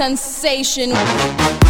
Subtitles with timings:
[0.00, 1.69] sensation.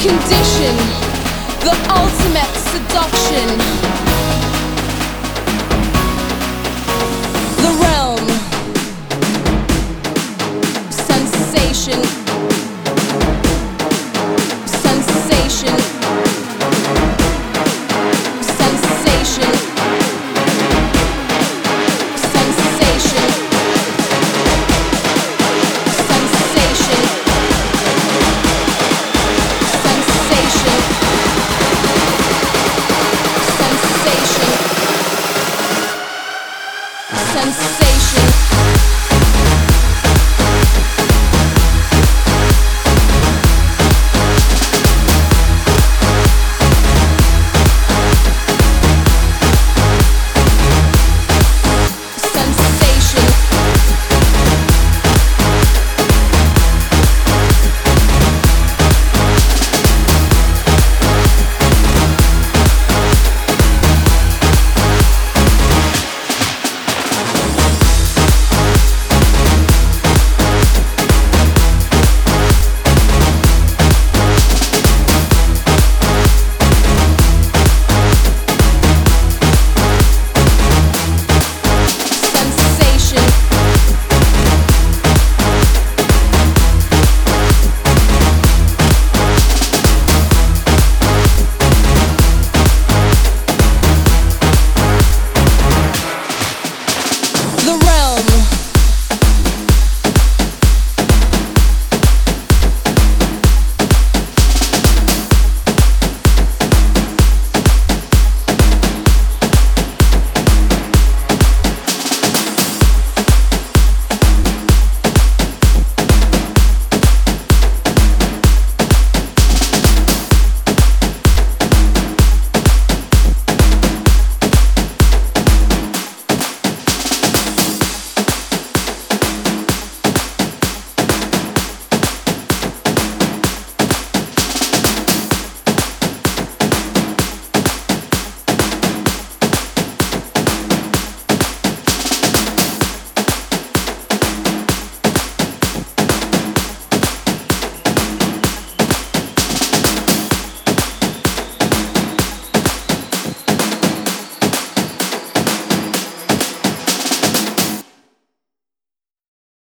[0.00, 0.74] condition,
[1.60, 3.99] the ultimate seduction.